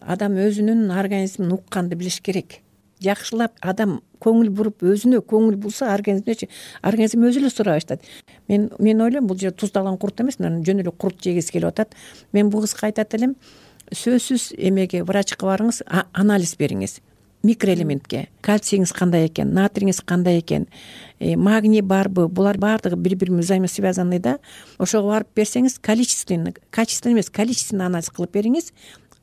адам 0.02 0.38
өзүнүн 0.38 0.92
организмин 0.92 1.52
укканды 1.56 1.96
билиш 1.96 2.22
керек. 2.22 2.62
Жакшылап 3.04 3.58
адам 3.62 4.00
көңүл 4.24 4.50
буруп 4.56 4.86
өзүнө 4.88 5.20
көңүл 5.28 5.58
бурса 5.60 5.92
организмчи 5.94 6.48
организм 6.82 7.26
өзү 7.28 7.42
эле 7.42 7.50
сурай 7.52 7.80
баштайт 7.80 8.06
мен 8.48 8.70
мен 8.80 9.02
ойлойм 9.02 9.28
бул 9.28 9.38
жерде 9.38 9.58
туздалган 9.60 9.98
курут 9.98 10.22
эмес 10.24 10.40
мына 10.40 10.64
жөн 10.66 10.82
эле 10.84 10.92
курут 10.92 11.22
жегиси 11.22 11.52
келип 11.52 11.74
атат. 11.74 11.96
Мен 12.32 12.50
бул 12.50 12.64
кызга 12.64 12.88
айтат 12.88 13.14
элем 13.14 13.36
сөзсүз 13.92 14.54
эмеге 14.58 15.04
врачка 15.04 15.46
барыңыз 15.46 15.84
анализ 16.14 16.56
бериңиз. 16.58 17.02
Микроэлементке. 17.46 18.24
Кальцийиңиз 18.42 18.90
кандай 18.96 19.28
экен 19.28 19.52
натрииңиз 19.54 20.00
кандай 20.02 20.40
экен 20.40 20.66
э, 21.20 21.36
магний 21.36 21.84
барбы 21.86 22.28
булар 22.28 22.58
баардыгы 22.58 22.98
бири 22.98 23.16
бири 23.16 23.30
менен 23.30 23.44
взаимосвязанный 23.44 24.20
да. 24.20 24.40
Ошого 24.80 25.12
барып 25.12 25.28
берсеңиз 25.36 25.78
количественный 25.80 26.56
качественный 26.72 27.14
эмес 27.14 27.30
количественный 27.30 27.86
анализ 27.86 28.10
кылып 28.10 28.34
бериңиз 28.34 28.72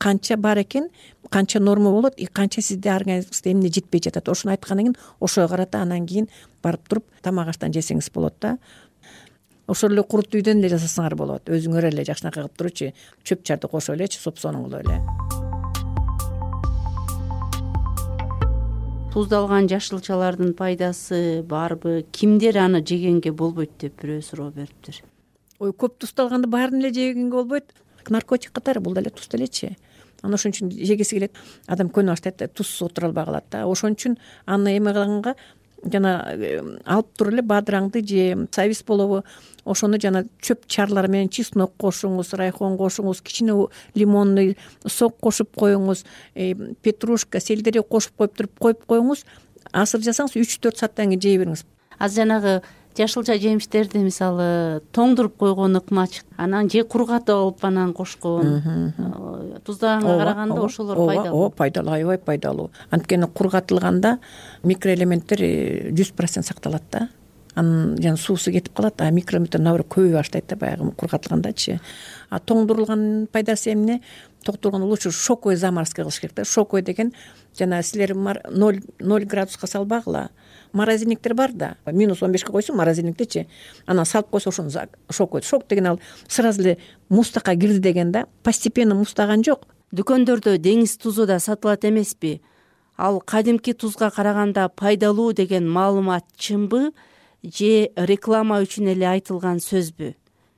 канча 0.03 0.35
бар 0.37 0.59
экен 0.59 0.89
канча 1.29 1.59
норма 1.59 1.91
болот 1.91 2.13
и 2.17 2.25
канча 2.25 2.61
сизде 2.61 2.89
организмиңизде 2.91 3.51
эмне 3.51 3.69
жетпей 3.71 4.01
жатат. 4.03 4.27
Ошону 4.27 4.51
айткандан 4.51 4.91
кийин 4.91 4.95
ошого 5.19 5.47
карата 5.47 5.79
анан 5.79 6.05
кийин 6.05 6.27
барып 6.63 6.89
туруп 6.89 7.05
тамак 7.21 7.47
аштан 7.47 7.71
жесеңиз 7.71 8.11
болот 8.13 8.35
да. 8.41 8.57
Ошол 9.67 9.93
эле 9.93 10.03
куруту 10.03 10.37
үйдөн 10.37 10.59
эле 10.59 10.75
жасасаңар 10.75 11.15
болот. 11.15 11.47
Өзүңөр 11.47 11.87
эле 11.87 12.03
жакшынакай 12.03 12.43
кылып 12.43 12.57
туручу 12.57 12.91
чөп 13.23 13.45
чарды 13.47 13.69
кошуп 13.71 13.95
элечи 13.95 14.19
соп 14.19 14.41
кылып 14.41 14.75
эле. 14.81 14.99
Туздалган 19.13 19.69
жашылчалардын 19.69 20.53
пайдасы 20.57 21.43
барбы? 21.43 22.03
Кимдер 22.11 22.57
аны 22.57 22.83
жегенге 22.83 23.31
болбойт 23.31 23.71
деп 23.79 24.01
бирөө 24.01 24.21
суроо 24.21 24.51
бериптир? 24.51 24.99
Ой 25.59 25.71
көп 25.71 25.95
туздалганды 26.01 26.49
баарын 26.49 26.81
эле 26.81 26.91
жегенге 26.91 27.31
болбойт. 27.37 27.71
Наркотик 28.09 28.51
катары 28.51 28.81
бул 28.81 28.93
деле 28.93 29.11
туз 29.11 29.29
делечи 29.31 29.77
анан 30.23 30.39
ошон 30.39 30.55
үчүн 30.55 30.71
жегиси 30.71 31.19
келет. 31.19 31.35
Адам 31.67 31.91
көнүп 31.93 32.15
баштайт 32.15 32.39
да 32.39 32.47
тузсуз 32.47 32.89
отура 32.89 33.11
албай 33.11 33.25
калат 33.25 33.51
да. 33.51 33.65
Ошон 33.67 33.93
үчүн 33.93 34.17
аны 34.45 34.77
эме 34.77 34.93
кылганга 34.95 35.35
жана 35.91 36.13
э, 36.33 36.61
алып 36.85 37.09
туруп 37.17 37.33
эле 37.33 37.43
бадыраңды 37.43 38.03
же 38.07 38.47
сабиз 38.55 38.83
болобу 38.87 39.23
ошону 39.65 39.99
жана 40.01 40.23
чөп 40.41 40.65
чарлар 40.67 41.09
менен 41.11 41.29
чеснок 41.29 41.73
кошуңуз 41.79 42.33
райхон 42.39 42.77
кошуңуз 42.77 43.21
кичине 43.21 43.55
лимонный 43.95 44.57
сок 44.87 45.17
кошуп 45.19 45.51
коюңуз 45.59 46.05
э, 46.35 46.53
петрушка 46.81 47.39
сельдерей 47.39 47.83
кошуп 47.83 48.15
коюп 48.17 48.37
туруп 48.37 48.59
коюп 48.59 48.85
коюңуз 48.87 49.25
асыр 49.71 50.03
жасаңыз 50.05 50.37
үч 50.39 50.57
төрт 50.59 50.79
сааттан 50.79 51.11
кийин 51.11 51.21
жей 51.21 51.37
бериңиз. 51.41 51.65
Азыр 51.99 52.23
жанагы 52.23 52.61
жашылча 52.97 53.35
жемиштерди 53.41 54.01
мисалы 54.03 54.81
тоңдуруп 54.95 55.37
койгон 55.41 55.77
ыкмачык 55.79 56.25
анан 56.37 56.69
же 56.69 56.83
кургатып 56.83 57.35
алып 57.35 57.65
анан 57.65 57.93
кошкон. 57.93 58.93
Туздаганга 59.65 60.17
караганда 60.19 60.61
ошолор 60.61 60.97
пайдалуу. 61.07 61.41
ооба 61.41 61.55
пайдалуу 61.55 61.93
аябай 61.93 62.17
пайдалуу. 62.17 62.71
Анткени 62.91 63.27
кургатылганда 63.27 64.19
микроэлементтер 64.63 65.41
э, 65.41 65.91
жүз 65.91 66.13
процент 66.13 66.45
сакталат 66.45 66.83
да. 66.91 67.09
Анан 67.55 67.97
жана 68.01 68.17
суусу 68.17 68.51
кетип 68.51 68.73
калат 68.73 69.01
а 69.01 69.09
микроэлементтер 69.11 69.61
наоборот 69.61 69.87
көбөйө 69.87 70.17
баштайт 70.17 70.47
да 70.47 70.55
баягы 70.55 70.91
кургатылгандачы. 70.91 71.79
А 72.29 72.39
тоңдурулгандын 72.39 73.27
пайдасы 73.31 73.73
эмне 73.73 74.01
тоңдурганда 74.43 74.85
лучше 74.85 75.11
шоковый 75.11 75.55
заморозка 75.55 76.03
кылыш 76.03 76.19
керек 76.19 76.35
да. 76.35 76.45
Шоковый 76.45 76.83
деген 76.83 77.13
жана 77.57 77.81
силер 77.83 78.13
ноль 78.15 78.81
ноль 78.99 79.25
градуска 79.25 79.67
салбагыла. 79.67 80.29
Морозильниктер 80.73 81.33
бар 81.33 81.51
да. 81.53 81.77
Минус 81.85 82.21
он 82.21 82.31
бешке 82.31 82.51
койсоң 82.51 82.77
морозильниктичи 82.77 83.47
анан 83.85 84.05
салып 84.05 84.29
койсо 84.29 84.49
ошону 84.49 84.69
шок 85.09 85.43
шок 85.43 85.67
деген 85.67 85.87
ал 85.87 85.99
сразу 86.27 86.61
эле 86.61 86.77
муздакка 87.09 87.55
кирди 87.55 87.79
деген 87.79 88.11
да. 88.11 88.25
Постепенно 88.43 88.95
муздаган 88.95 89.43
жок. 89.43 89.67
Дүкөндөрдө 89.93 90.57
деңиз 90.57 90.97
тузу 90.97 91.25
да 91.25 91.39
сатылат 91.39 91.85
эмеспи. 91.85 92.41
Ал 92.97 93.19
кадимки 93.21 93.73
тузга 93.73 94.09
караганда 94.09 94.69
пайдалуу 94.69 95.33
деген 95.33 95.69
маалымат 95.69 96.25
чынбы 96.37 96.91
же 97.43 97.91
реклама 97.95 98.61
үчүн 98.63 98.93
эле 98.93 99.07
айтылган 99.07 99.59
сөзбү 99.59 100.13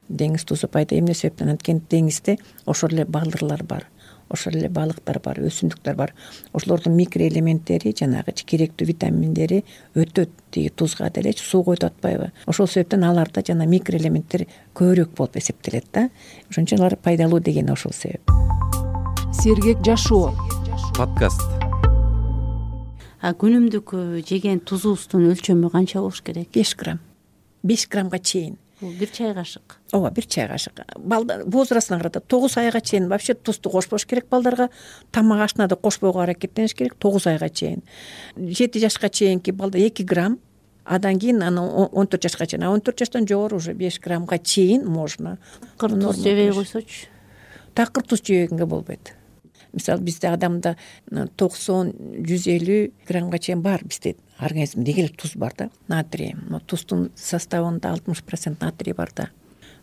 деңиз 0.10 0.46
тузу 0.46 0.68
пайда 0.68 0.98
эмне 1.00 1.14
себептен 1.14 1.50
анткени 1.56 1.82
деңизде 1.90 2.38
ошол 2.66 2.94
эле 2.94 3.06
балдырлар 3.06 3.64
бар 3.64 3.90
ошол 4.30 4.56
эле 4.58 4.70
балыктар 4.70 5.20
бар 5.24 5.40
өсүмдүктөр 5.46 5.96
бар. 5.98 6.14
Ошолордун 6.54 6.96
микроэлементтери 6.98 7.94
жанагычы 7.98 8.46
керектүү 8.50 8.88
витаминдери 8.90 9.64
өтөт 9.96 10.32
тиги 10.52 10.72
тузга 10.76 11.10
делечи 11.14 11.44
суу 11.44 11.64
коюп 11.64 11.86
атпайбы. 11.86 12.32
Ошол 12.48 12.68
себептен 12.68 13.04
аларда 13.04 13.44
жана 13.46 13.68
микроэлементтер 13.70 14.48
көбүрөөк 14.76 15.16
болуп 15.18 15.38
эсептелет 15.38 15.88
да. 15.94 16.10
Ошон 16.50 16.66
үчүн 16.66 16.82
алар 16.82 16.98
пайдалуу 16.98 17.40
дегени 17.40 17.72
ошол 17.72 17.94
себеп. 17.94 18.32
Сергек 19.34 19.84
жашоо. 19.86 20.34
Подкаст. 20.98 21.42
Күнүмдүк 23.26 23.96
жеген 24.28 24.60
тузубуздун 24.62 25.32
өлчөмү 25.32 25.72
канча 25.74 26.02
болуш 26.02 26.22
керек? 26.22 26.52
Беш 26.54 26.76
грамм. 26.78 27.02
Беш 27.64 27.88
граммга 27.90 28.20
чейин 28.20 28.60
бул 28.82 28.92
бир 28.92 29.10
чай 29.12 29.34
кашык. 29.34 29.78
Ооба 29.92 30.12
бир 30.12 30.26
чай 30.26 30.48
кашык. 30.48 30.82
Возрастына 31.46 32.00
карата 32.00 32.20
тогуз 32.20 32.58
айга 32.58 32.82
чейин 32.82 33.08
вообще 33.08 33.34
тузду 33.34 33.70
кошпош 33.70 34.06
керек 34.06 34.28
балдарга. 34.30 34.70
Тамак 35.12 35.42
ашына 35.42 35.68
да 35.68 35.76
кошпойго 35.76 36.22
аракеттениш 36.22 36.74
керек 36.74 36.96
тогуз 36.96 37.28
айга 37.28 37.50
чейин. 37.50 37.84
Жети 38.36 38.80
жашка 38.80 39.10
чейинки 39.10 39.52
балдар 39.52 39.82
эки 39.82 40.04
грамм 40.04 40.40
андан 40.84 41.20
кийин 41.20 41.42
анан 41.44 41.90
он 41.92 42.08
төрт 42.08 42.24
жашка 42.24 42.46
чейин. 42.46 42.64
А 42.64 42.72
он 42.72 42.82
төрт 42.82 43.00
жаштан 43.00 43.28
жогору 43.28 43.58
уже 43.58 43.74
беш 43.74 44.00
граммга 44.00 44.38
чейин 44.38 44.86
можно. 44.86 45.38
Такыр 45.78 46.00
туз 46.00 46.18
жебей 46.18 46.52
койсочу. 46.52 47.08
Такыр 47.74 48.04
туз 48.04 48.22
жебегенге 48.22 48.66
болбойт. 48.66 49.14
Мисалы 49.74 50.02
бизде 50.02 50.28
адамда 50.28 50.78
токсон 51.36 51.92
жүз 52.24 52.48
элүү 52.48 52.92
граммга 53.08 53.40
чейин 53.40 53.62
бар 53.62 53.84
бизде 53.84 54.16
организмде 54.40 54.92
деги 54.92 55.02
эле 55.02 55.10
туз 55.10 55.36
бар 55.36 55.54
да 55.58 55.70
натрий. 55.88 56.36
Туздун 56.68 57.10
составында 57.16 57.92
алтымыш 57.92 58.24
процент 58.24 58.62
натрий 58.62 58.94
бар 58.94 59.12
да. 59.16 59.30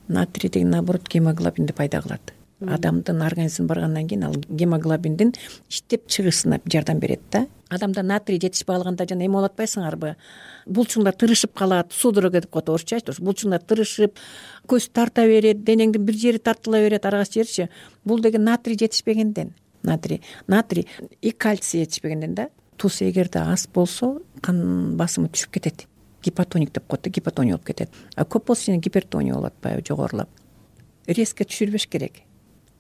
Натрий 0.09 0.50
деген 0.50 0.71
наоборот 0.71 1.09
гемоглобинди 1.09 1.73
пайда 1.73 2.02
кылат 2.02 2.32
адамдын 2.68 3.23
организмине 3.23 3.68
баргандан 3.68 4.09
кийин 4.09 4.25
ал 4.25 4.35
гемоглобиндин 4.49 5.32
иштеп 5.71 6.06
чыгышына 6.06 6.61
жардам 6.73 6.99
берет 6.99 7.21
да. 7.30 7.47
Адамда 7.68 8.02
натрий 8.02 8.38
жетишпей 8.40 8.75
калганда 8.76 9.06
жана 9.09 9.25
эме 9.25 9.35
болуп 9.35 9.52
атпайсыңарбы 9.52 10.14
булчуңдар 10.66 11.16
тырышып 11.16 11.54
калат 11.54 11.92
судорога 11.92 12.40
деп 12.40 12.50
коет 12.50 12.68
орусча 12.68 12.97
айтчы 12.97 13.16
булчуңдар 13.18 13.62
тырышып 13.64 14.18
көз 14.68 14.90
тарта 14.92 15.26
берет 15.26 15.64
денеңдин 15.64 16.04
бир 16.04 16.14
жери 16.14 16.38
тартыла 16.38 16.82
берет 16.85 17.06
ар 17.06 17.18
кайсы 17.23 17.40
жеричи 17.40 17.68
бул 18.04 18.21
деген 18.21 18.44
натрий 18.44 18.78
жетишпегенден. 18.78 19.54
Натрий 19.82 20.23
натрий 20.47 20.87
и 21.21 21.30
кальций 21.30 21.85
жетишпегенден 21.85 22.35
да. 22.35 22.49
Туз 22.76 23.02
эгерде 23.02 23.38
аз 23.38 23.66
болсо 23.66 24.21
кан 24.42 24.96
басымы 24.99 25.30
түшүп 25.32 25.56
кетет. 25.58 25.87
Гипотоник 26.22 26.72
деп 26.72 26.87
коет 26.87 27.02
да 27.02 27.11
гипотония 27.11 27.56
болуп 27.56 27.66
кетет. 27.66 27.90
Көп 28.16 28.46
болсо 28.46 28.66
кичине 28.66 28.78
гипертония 28.78 29.34
болуп 29.34 29.52
атпайбы 29.52 29.87
жогорулап. 29.87 30.28
Резко 31.06 31.44
түшүрбөш 31.44 31.88
керек. 31.90 32.22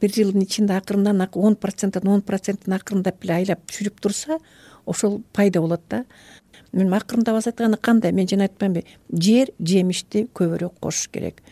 Бир 0.00 0.10
жылдын 0.10 0.42
ичинде 0.42 0.74
акырындан 0.74 1.28
он 1.34 1.56
проценттен 1.56 2.08
он 2.08 2.22
процентин 2.22 2.74
акырындап 2.74 3.24
эле 3.24 3.34
айлап 3.34 3.60
түшүрүп 3.70 4.00
турса 4.00 4.38
ошол 4.86 5.22
пайда 5.32 5.60
болот 5.60 5.82
да. 5.88 6.04
Акырындап 6.72 7.36
азайт 7.36 7.56
дегенде 7.56 7.78
кандай? 7.78 8.12
Мен 8.12 8.28
жана 8.28 8.48
айтпаймынбы 8.48 8.82
жер 9.12 9.52
жемишти 9.60 10.28
көбүрөөк 10.34 10.80
кошуш 10.80 11.08
керек. 11.12 11.42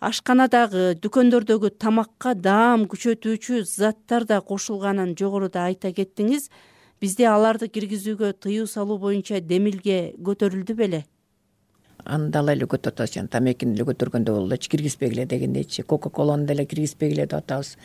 Ашканадагы 0.00 0.94
дүкөндөрдөгү 1.02 1.72
тамакка 1.80 2.34
даам 2.34 2.84
күчөтүүчү 2.86 3.64
заттар 3.64 4.26
да 4.28 4.40
кошулганын 4.40 5.16
жогоруда 5.18 5.64
айта 5.66 5.90
кеттиңиз 5.90 6.50
бизде 7.00 7.26
аларды 7.28 7.68
киргизүүгө 7.68 8.32
тыюу 8.40 8.66
салуу 8.70 8.98
боюнча 8.98 9.40
демилге 9.40 10.14
көтөрүлдү 10.24 10.74
беле? 10.78 11.04
Аны 12.06 12.30
дал 12.30 12.48
эле 12.52 12.68
көтөрүп 12.70 12.94
атабыз 12.94 13.14
жана 13.16 13.28
тамекини 13.32 13.74
деле 13.74 13.86
көтөргөндөй 13.88 14.34
болду 14.34 14.52
элечи 14.52 14.70
киргизбегиле 14.70 15.24
дегендейчи 15.26 15.82
кока 15.82 16.10
коланы 16.10 16.46
деле 16.46 16.64
киргизбегиле 16.64 17.26
деп 17.26 17.34
атабыз. 17.40 17.76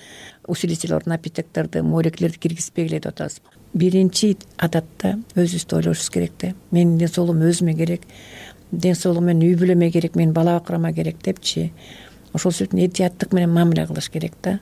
Усилитель 0.48 0.94
напитокторду 1.06 1.84
молеклерди 1.84 2.38
киргизбегиле 2.38 3.00
деп 3.00 3.08
атабыз. 3.16 3.42
Биринчи 3.74 4.38
адатта 4.58 5.18
өзүбүздү 5.36 5.80
ойлошубуз 5.80 6.10
керек 6.10 6.38
да. 6.40 6.54
Менин 6.72 6.98
ден 7.00 7.08
соолугум 7.08 7.48
өзүмө 7.50 7.76
керек 7.78 8.06
ден 8.72 8.96
соолугум 8.96 9.32
менин 9.32 9.50
үй 9.50 9.58
бүлөмө 9.58 9.92
керек 9.92 10.16
менин 10.16 10.34
бала 10.34 10.60
бакырама 10.60 10.94
керек 10.94 11.18
депчи. 11.24 11.72
Ошол 12.34 12.52
себептен 12.52 12.86
этияттык 12.86 13.34
менен 13.34 13.50
мамиле 13.50 13.88
кылыш 13.88 14.12
керек 14.12 14.38
да. 14.44 14.60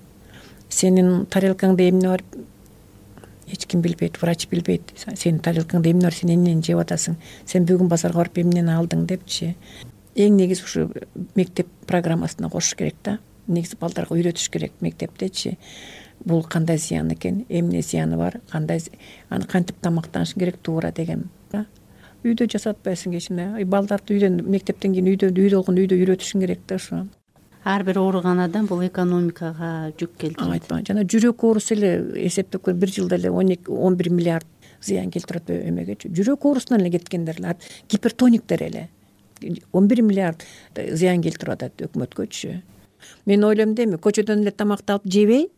Сенин 0.70 1.26
тарелкаңда 1.26 1.90
эмне 1.90 2.08
бар 2.08 2.24
эч 3.52 3.66
ким 3.66 3.82
билбейт 3.82 4.22
врач 4.22 4.48
билбейт. 4.50 4.94
Сенин 5.16 5.40
тарелкаңда 5.40 5.92
эмне 5.92 6.08
бар 6.08 6.14
сен 6.14 6.34
эмнени 6.34 6.64
жеп 6.66 6.82
атасың. 6.84 7.18
Сен 7.46 7.66
бүгүн 7.66 7.90
базарга 7.90 8.24
барып 8.24 8.40
эмнени 8.44 8.74
алдың 8.76 9.06
депчи. 9.10 9.56
Эң 10.16 10.38
негизи 10.38 10.64
ушу 10.64 10.90
мектеп 11.36 11.68
программасына 11.88 12.50
кошуш 12.50 12.76
керек 12.76 12.96
да. 13.04 13.20
Негизи 13.48 13.78
балдарга 13.80 14.16
үйрөтүш 14.16 14.50
керек 14.52 14.74
мектептечи 14.82 15.58
бул 16.26 16.44
кандай 16.44 16.78
зыян 16.78 17.12
экен? 17.14 17.46
Эмне 17.50 17.82
зыяны 17.82 18.18
бар? 18.18 18.42
Кандай 18.52 18.82
аны 19.30 19.46
кантип 19.48 19.80
тамактанышың 19.82 20.40
керек 20.40 20.58
туура 20.62 20.92
деген 20.92 21.30
үйдө 22.24 22.50
жасатпайсың 22.52 23.14
кечине. 23.16 23.46
Балдарды 23.66 24.18
үйдөн 24.18 24.42
мектептен 24.52 24.96
кийин 24.96 25.08
үйдө 25.14 25.32
үй 25.32 25.54
болгондо 25.54 25.86
үйдө 25.86 26.00
үйрөтүшүң 26.02 26.44
керек 26.44 26.66
да 26.68 26.76
ошо 26.76 27.06
ар 27.64 27.84
бир 27.84 28.00
ооруган 28.00 28.40
адам 28.40 28.68
бул 28.68 28.82
экономикага 28.86 29.92
жүк 30.00 30.16
келтирет. 30.18 30.54
Айтпа. 30.60 30.82
Жана 30.88 31.04
жүрөк 31.04 31.44
оорусу 31.44 31.76
эле 31.76 31.92
эсептеп 32.28 32.64
көр 32.66 32.74
бир 32.80 32.92
жылда 32.94 33.20
эле 33.20 33.32
он 33.32 33.52
эки 33.52 33.70
он 33.70 33.96
бир 33.96 34.10
миллиард 34.10 34.48
зыян 34.82 35.10
атпайбы 35.10 35.68
эмегечи 35.68 36.08
жүрөк 36.08 36.46
оорусунан 36.46 36.82
эле 36.82 36.92
кеткендер 36.98 37.40
эле 37.40 37.56
гипертониктер 37.90 38.64
эле. 38.64 38.90
он 39.72 39.88
бир 39.88 40.02
миллиард 40.02 40.44
зыян 40.76 41.22
келтирип 41.22 41.50
атат 41.50 41.82
өкмөткөчү. 41.82 42.62
Мен 43.26 43.44
ойлойм 43.44 43.76
да 43.76 43.84
эми 43.84 43.96
көчөдөн 43.96 44.42
эле 44.42 44.52
тамакты 44.52 44.94
алып 44.94 45.06
жебей 45.06 45.50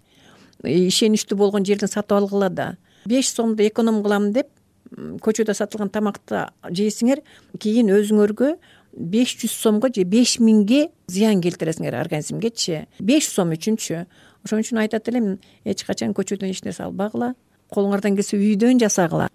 ишеничтүү 0.64 1.38
болгон 1.38 1.66
жерден 1.66 1.88
сатып 1.88 2.18
алгыла 2.18 2.50
да. 2.50 2.78
Беш 3.06 3.30
сомду 3.30 3.66
эконом 3.66 4.04
кылам 4.04 4.32
деп 4.34 4.48
көчөдө 4.92 5.54
сатылган 5.56 5.90
тамакты 5.90 6.48
жейсиңер 6.70 7.22
кийин 7.60 7.92
өзүңөргө 7.96 8.56
беш 8.96 9.36
жүз 9.40 9.52
сомго 9.52 9.90
же 9.94 10.04
беш 10.04 10.38
миңге 10.40 10.90
зыян 11.08 11.42
келтиресиңер 11.42 11.96
организмгечи. 12.02 12.88
беш 13.00 13.28
сом 13.28 13.52
үчүнчү. 13.52 14.06
ошон 14.46 14.60
үчүн 14.60 14.80
айтат 14.80 15.08
элем 15.10 15.40
эч 15.66 15.84
качан 15.84 16.14
көчөдөн 16.14 16.52
эч 16.52 16.64
нерсе 16.64 16.84
албагыла 16.84 17.36
колуңардан 17.72 18.16
келсе 18.16 18.38
үйдөн 18.38 18.80
жасагыла. 18.80 19.30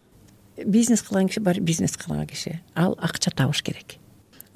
Бизнес 0.65 1.03
кылган 1.03 1.29
киши 1.29 1.41
баары 1.41 1.61
бизнес 1.61 1.97
кылган 1.97 2.27
киши. 2.27 2.61
Ал 2.75 2.99
акча 3.01 3.31
табыш 3.31 3.63
керек 3.63 3.99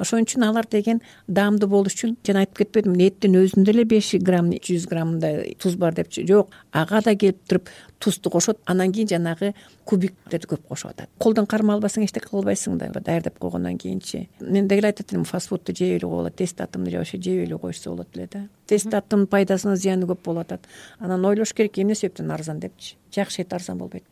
ошон 0.00 0.25
үчүн 0.25 0.47
алар 0.49 0.66
деген 0.71 1.02
даамдуу 1.28 1.69
болуш 1.69 1.95
үчүн 1.99 2.16
жана 2.26 2.45
айтып 2.45 2.64
кетпедимби 2.64 3.07
эттин 3.11 3.38
өзүндө 3.40 3.75
эле 3.75 3.85
беш 3.85 4.14
грамм 4.21 4.50
жүз 4.52 4.88
граммдай 4.90 5.54
туз 5.61 5.76
бар 5.76 5.95
депчи. 5.95 6.26
Жок 6.26 6.50
ага 6.73 7.00
да 7.04 7.14
келип 7.14 7.38
туруп 7.49 7.69
тузду 8.00 8.30
кошот 8.30 8.59
анан 8.64 8.92
кийин 8.92 9.09
жанагы 9.09 9.52
кубиктерди 9.85 10.49
көп 10.49 10.64
кошуп 10.69 10.92
атат. 10.92 11.11
Колдон 11.19 11.47
кармап 11.47 11.78
албасаң 11.80 12.07
эчтеке 12.07 12.30
кылбайсың 12.30 12.78
да 12.78 12.88
даярдап 13.00 13.38
койгондон 13.38 13.76
кийинчи. 13.78 14.28
Мен 14.40 14.69
деги 14.69 14.80
эле 14.80 14.92
айтат 14.92 15.12
элем 15.12 15.25
фаст 15.25 15.49
фудту 15.49 15.75
жей 15.76 15.97
эле 15.97 16.07
койгула 16.07 16.30
тесттүү 16.30 16.61
тестатымды 16.61 16.90
же 16.90 16.99
вообще 16.99 17.19
жебей 17.19 17.45
эле 17.45 17.59
коюшса 17.59 17.90
болот 17.90 18.16
эле 18.16 18.28
да. 18.33 18.47
Тесттүү 18.66 18.97
таттын 18.97 19.26
пайдасынан 19.26 19.76
зыяны 19.76 20.09
көп 20.09 20.25
болуп 20.25 20.47
атат. 20.47 20.66
Анан 20.99 21.25
ойлош 21.25 21.52
керек 21.52 21.78
эмне 21.78 21.95
себептен 21.95 22.30
арзан 22.30 22.61
депчи. 22.61 22.97
Жакшы 23.14 23.42
эт 23.42 23.52
арзан 23.52 23.78
болбойт 23.78 24.04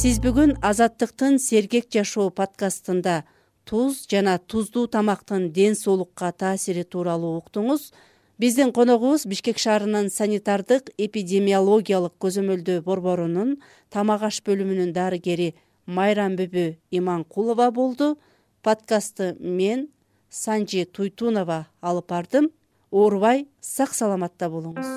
сиз 0.00 0.16
бүгүн 0.24 0.54
азаттыктын 0.64 1.34
сергек 1.36 1.90
жашоо 1.92 2.30
подкастында 2.32 3.18
туз 3.68 4.06
жана 4.08 4.38
туздуу 4.38 4.86
тамактын 4.88 5.50
ден 5.52 5.74
соолукка 5.76 6.30
таасири 6.32 6.86
тууралуу 6.88 7.34
уктуңуз. 7.36 7.90
Биздин 8.40 8.72
коногубуз 8.72 9.26
бишкек 9.28 9.58
шаарынын 9.60 10.08
санитардык 10.08 10.88
эпидемиологиялык 10.96 12.14
көзөмөлдөө 12.16 12.80
борборунун 12.86 13.58
тамак 13.92 14.24
аш 14.30 14.38
бөлүмүнүн 14.46 14.94
дарыгери 14.96 15.50
майрам 15.84 16.38
бүбү 16.38 16.78
иманкулова 16.90 17.68
болду. 17.70 18.16
Подкастты 18.62 19.34
мен 19.40 19.90
санжи 20.30 20.86
туйтунова 20.86 21.66
алып 21.82 22.08
бардым. 22.08 22.48
Оорубай 22.90 23.44
сак 23.60 23.92
саламатта 23.92 24.48
болуңуз. 24.48 24.88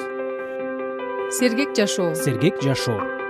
Сергек 1.42 1.76
жашоо. 1.76 2.16
Сергек 2.16 2.64
жашоо 2.64 3.23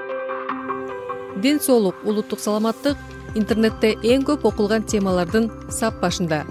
ден 1.42 1.60
соолук 1.60 1.96
улуттук 2.04 2.40
саламаттык 2.40 2.98
интернетте 3.36 3.96
эң 4.04 4.28
көп 4.28 4.46
окулган 4.46 4.84
темалардын 4.84 5.50
сап 5.70 6.00
башында. 6.02 6.44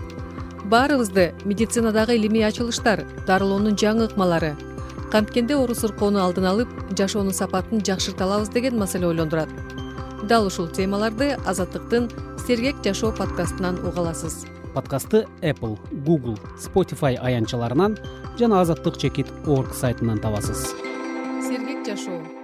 Баарыбызды 0.64 1.32
медицинадагы 1.44 2.16
илимий 2.16 2.44
ачылыштар 2.46 3.04
дарылоонун 3.26 3.76
жаңы 3.76 4.08
ыкмалары 4.08 4.56
канткенде 5.12 5.58
оору 5.58 5.74
сыркоону 5.76 6.22
алдын 6.24 6.46
алып 6.48 6.70
жашоонун 6.96 7.36
сапатын 7.36 7.82
жакшырта 7.84 8.24
алабыз 8.24 8.48
деген 8.48 8.78
маселе 8.80 9.06
ойлондурат. 9.06 9.50
Дал 10.28 10.46
ушул 10.46 10.68
темаларды 10.68 11.36
азаттыктын 11.44 12.08
сергек 12.46 12.80
жашоо 12.84 13.12
подкастынан 13.12 13.84
уга 13.84 14.00
аласыз. 14.00 14.46
Подкастты 14.74 15.26
apple 15.42 15.78
google 16.06 16.38
spotify 16.56 17.18
аянтчаларынан 17.20 17.98
жана 18.38 18.62
азаттык 18.62 18.96
чекит 18.96 19.26
орг 19.46 19.74
сайтынан 19.74 20.18
табасыз. 20.18 20.72
Сергек 21.44 21.84
жашоо 21.86 22.41